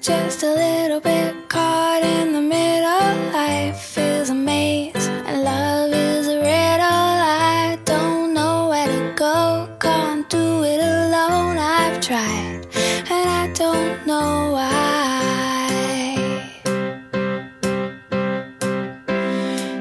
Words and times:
just 0.00 0.42
a 0.42 0.54
little 0.54 0.98
bit 0.98 1.48
caught 1.50 2.02
in 2.02 2.32
the 2.32 2.40
middle. 2.40 3.32
Life 3.32 3.98
is 3.98 4.30
a 4.30 4.34
maze 4.34 4.94
and 4.96 5.44
love 5.44 5.92
is 5.92 6.26
a 6.26 6.38
riddle. 6.38 6.46
I 6.80 7.78
don't 7.84 8.32
know 8.32 8.70
where 8.70 8.86
to 8.86 9.12
go, 9.14 9.68
can't 9.78 10.26
do 10.30 10.64
it 10.64 10.80
alone. 10.80 11.58
I've 11.58 12.00
tried 12.00 12.66
and 13.10 13.28
I 13.28 13.52
don't 13.52 14.06
know 14.06 14.52
why. 14.52 15.68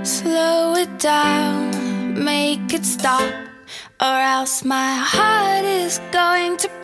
Slow 0.03 0.75
it 0.75 0.99
down, 0.99 2.21
make 2.21 2.73
it 2.73 2.83
stop, 2.83 3.33
or 4.01 4.17
else 4.35 4.65
my 4.65 4.95
heart 4.95 5.63
is 5.63 6.01
going 6.11 6.57
to 6.57 6.78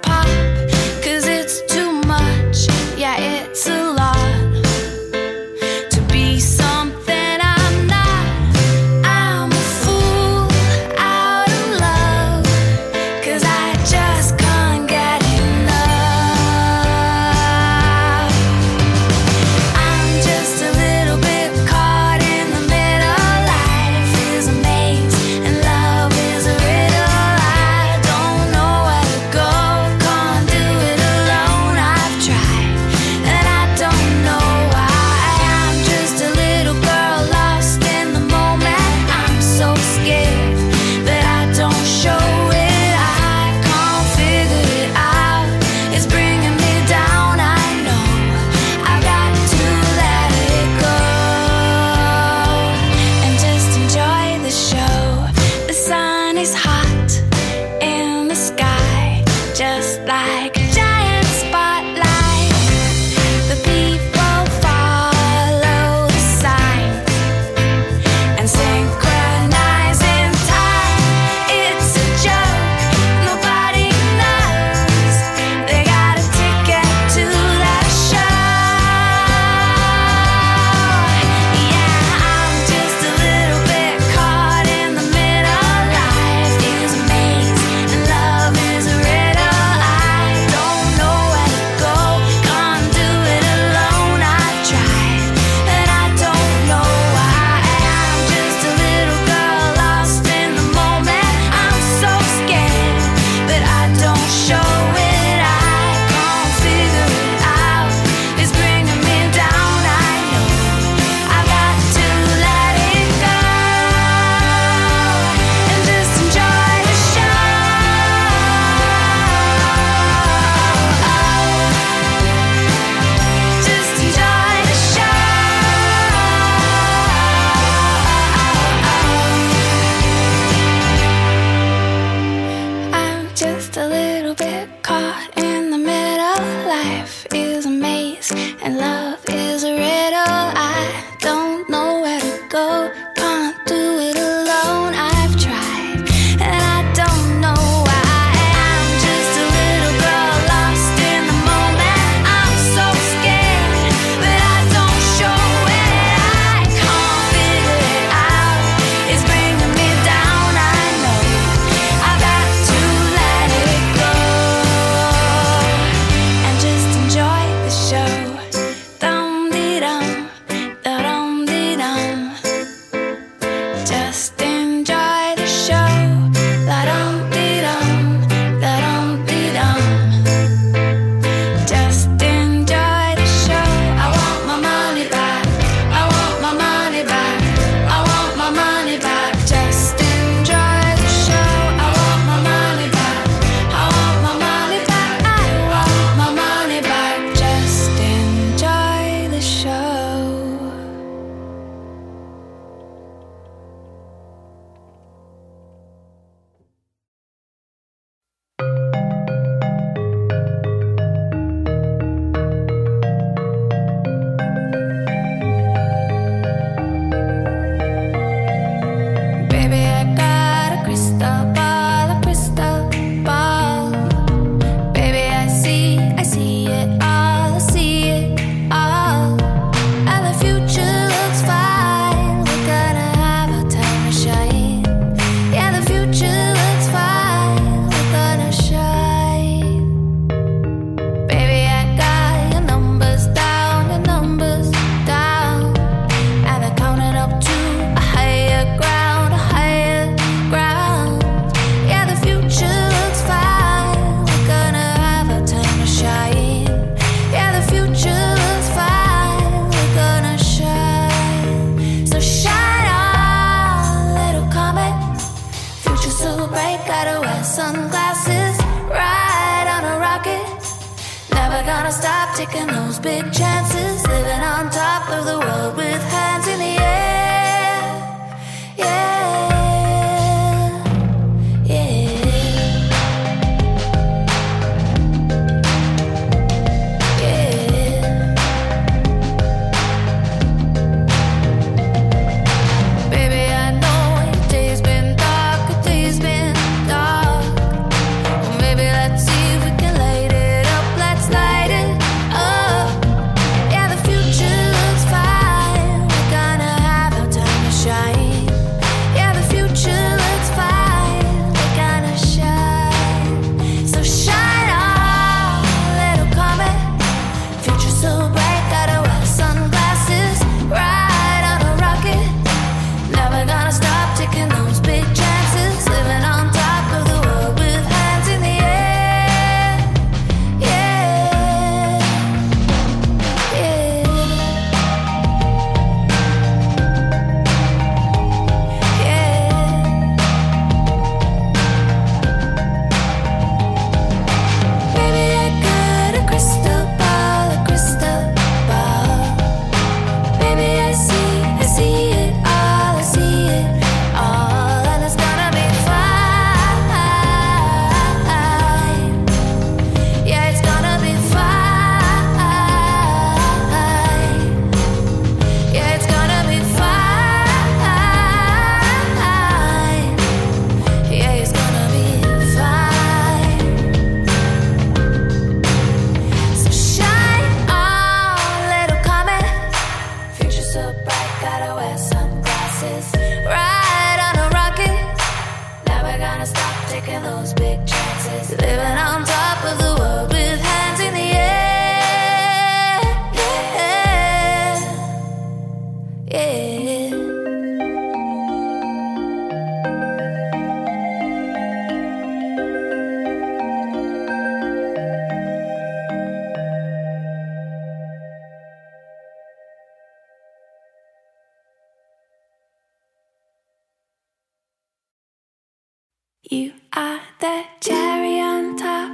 You 416.52 416.74
are 416.94 417.22
the 417.40 417.64
cherry 417.82 418.40
on 418.40 418.78
top, 418.78 419.10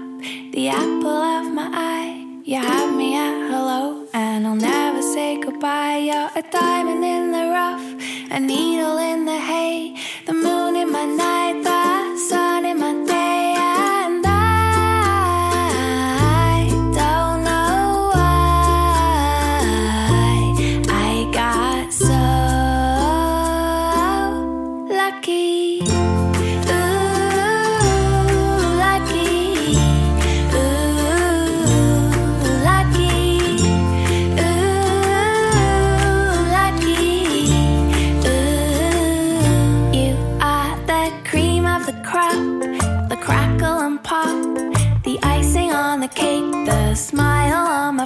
the 0.51 0.68
apple 0.68 1.07
of 1.07 1.50
my 1.54 1.69
eye. 1.72 2.42
You 2.44 2.57
have 2.57 2.94
me 2.94 3.16
at 3.16 3.50
hello, 3.50 4.06
and 4.13 4.45
I'll 4.45 4.56
never 4.56 5.01
say 5.01 5.39
goodbye. 5.39 6.00
You're 6.00 6.30
a 6.36 6.44
diamond 6.51 7.06
in 7.06 7.31
the 7.31 7.48
rough, 7.48 7.88
a 8.31 8.38
needle 8.38 8.98
in 8.98 9.24
the 9.24 9.39
hay, 9.39 9.95
the 10.25 10.33
moon 10.33 10.75
in 10.75 10.92
my 10.92 11.06
night. 11.06 11.40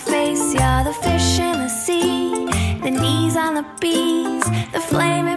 face, 0.06 0.54
you're 0.54 0.84
the 0.84 0.96
fish 1.04 1.40
in 1.40 1.60
the 1.60 1.70
sea, 1.70 2.46
the 2.84 2.92
knees 2.92 3.36
on 3.36 3.56
the 3.56 3.66
bees, 3.80 4.44
the 4.72 4.80
flame. 4.80 5.35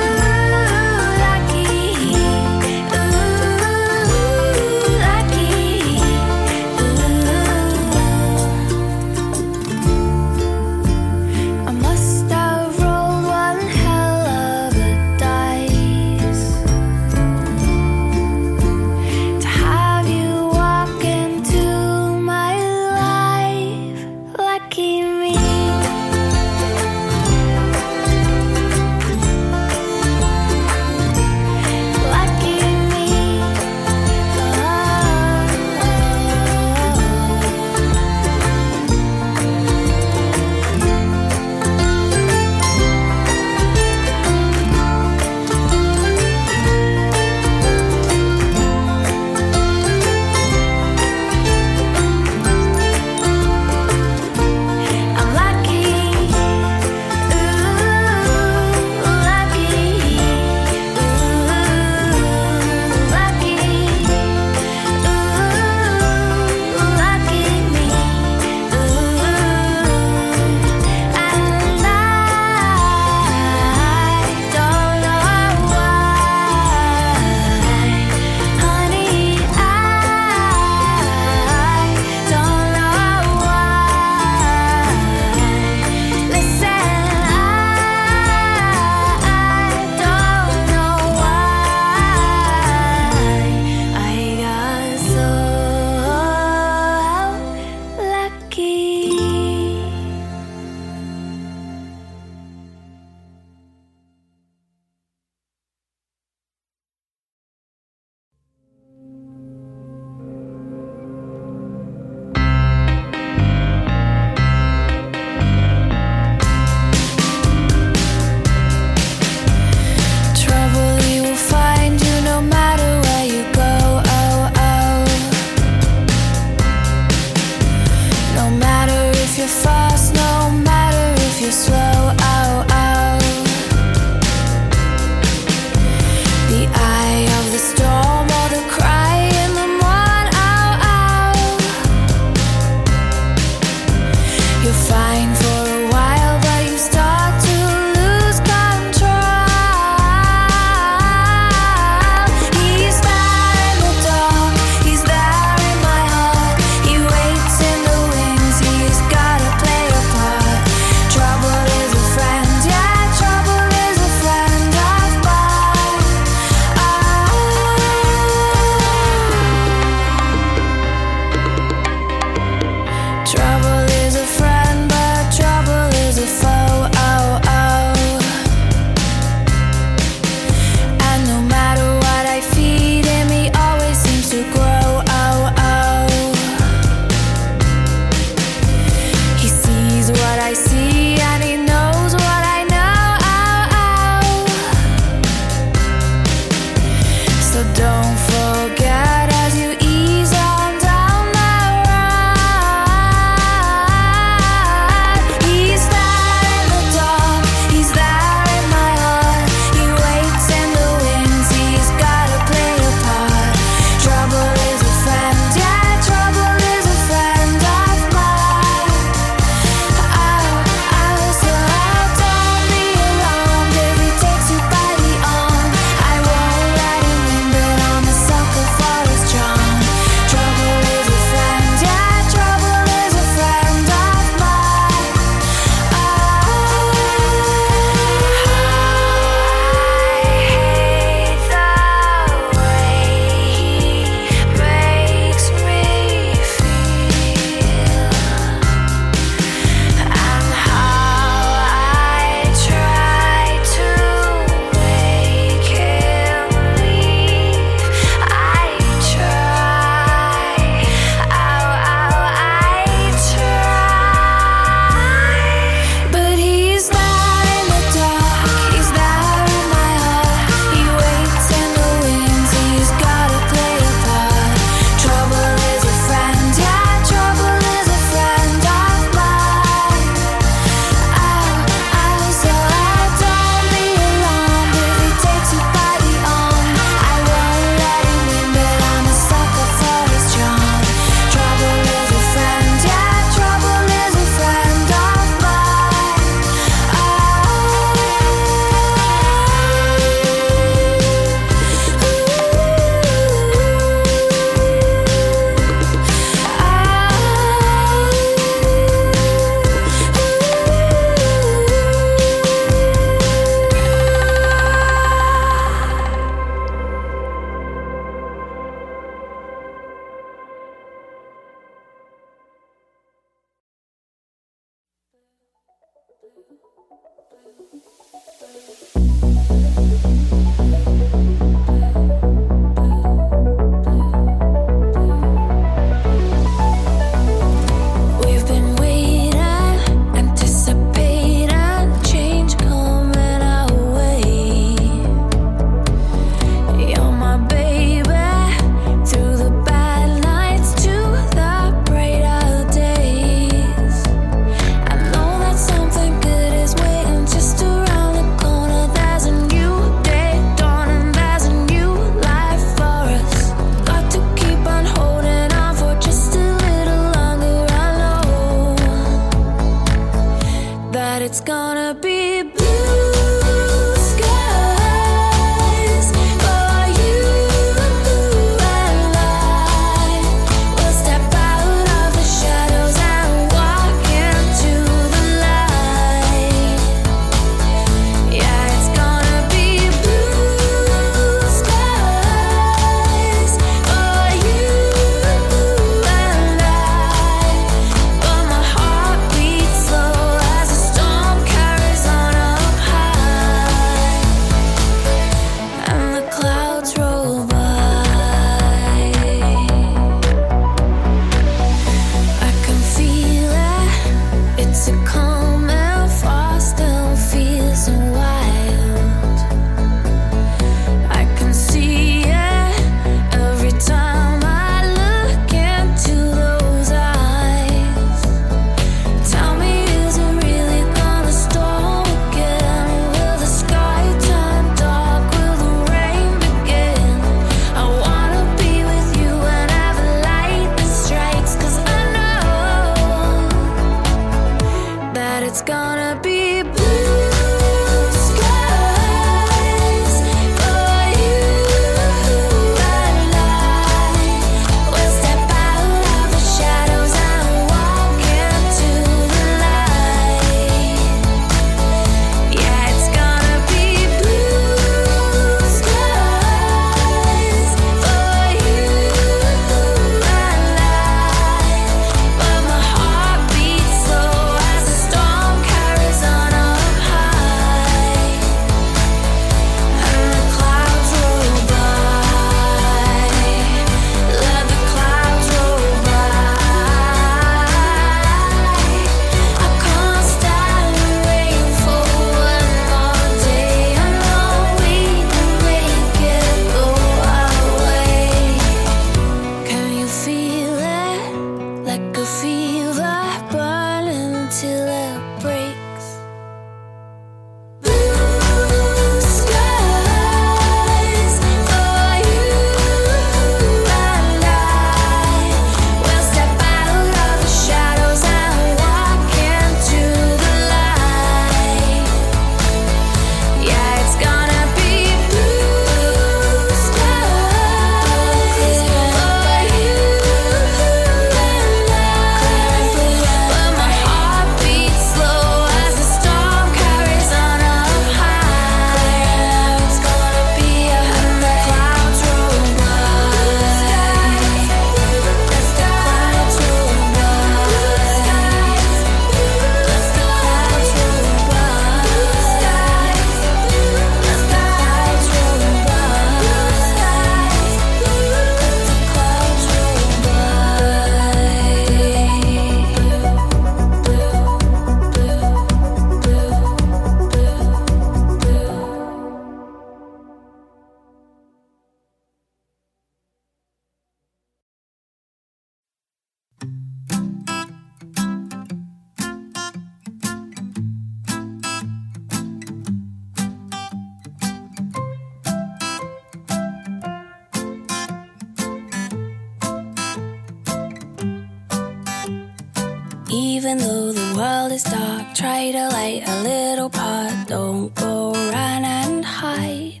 Even 593.66 593.78
though 593.78 594.12
the 594.12 594.36
world 594.36 594.70
is 594.70 594.84
dark, 594.84 595.34
try 595.34 595.72
to 595.72 595.88
light 595.88 596.22
a 596.24 596.42
little 596.44 596.88
part. 596.88 597.48
Don't 597.48 597.92
go 597.96 598.30
run 598.32 598.84
and 598.84 599.24
hide. 599.24 600.00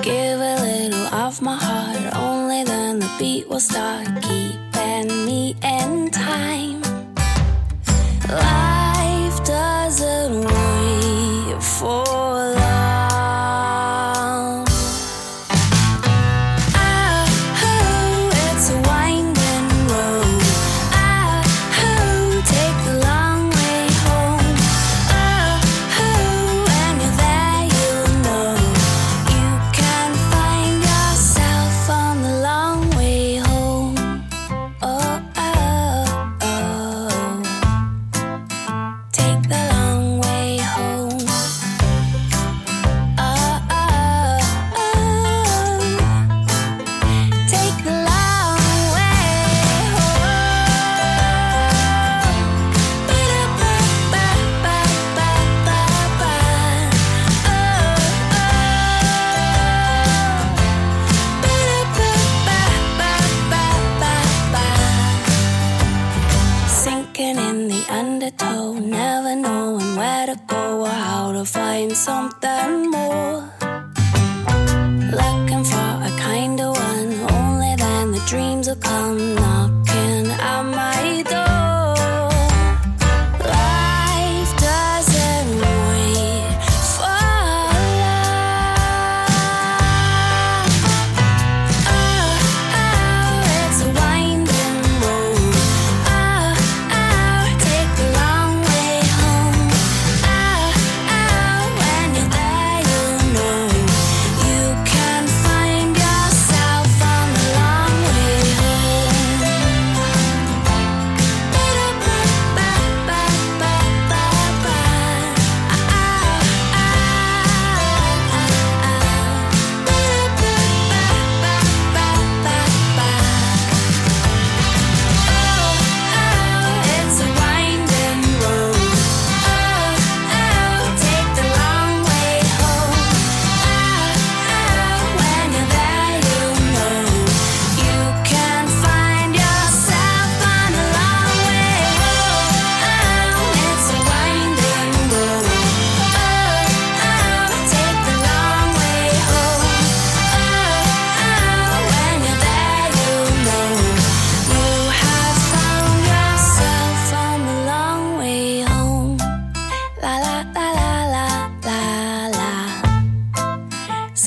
Give 0.00 0.40
a 0.40 0.56
little 0.68 1.06
of 1.14 1.42
my 1.42 1.54
heart, 1.54 2.16
only 2.16 2.64
then 2.64 3.00
the 3.00 3.10
beat 3.18 3.46
will 3.50 3.60
start. 3.60 4.06
Keep 4.22 4.57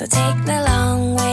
So 0.01 0.07
take 0.07 0.45
the 0.45 0.63
long 0.65 1.13
way. 1.13 1.30